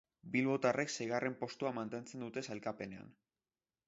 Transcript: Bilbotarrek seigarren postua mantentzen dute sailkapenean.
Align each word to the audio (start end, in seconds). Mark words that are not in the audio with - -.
Bilbotarrek 0.35 0.93
seigarren 0.95 1.35
postua 1.43 1.71
mantentzen 1.75 2.23
dute 2.27 2.43
sailkapenean. 2.51 3.13